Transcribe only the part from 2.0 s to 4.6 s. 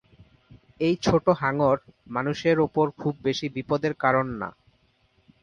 মানুষের উপর খুব বেশি বিপদের কারণ না।